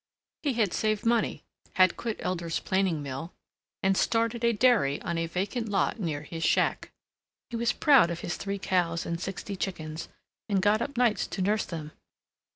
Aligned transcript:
He 0.41 0.53
had 0.53 0.73
saved 0.73 1.05
money, 1.05 1.43
had 1.75 1.95
quit 1.95 2.17
Elder's 2.21 2.59
planing 2.59 3.03
mill 3.03 3.33
and 3.83 3.95
started 3.95 4.43
a 4.43 4.51
dairy 4.51 4.99
on 5.03 5.19
a 5.19 5.27
vacant 5.27 5.69
lot 5.69 5.99
near 5.99 6.23
his 6.23 6.43
shack. 6.43 6.91
He 7.51 7.55
was 7.55 7.71
proud 7.71 8.09
of 8.09 8.21
his 8.21 8.35
three 8.35 8.57
cows 8.57 9.05
and 9.05 9.21
sixty 9.21 9.55
chickens, 9.55 10.09
and 10.49 10.59
got 10.59 10.81
up 10.81 10.97
nights 10.97 11.27
to 11.27 11.43
nurse 11.43 11.65
them. 11.65 11.91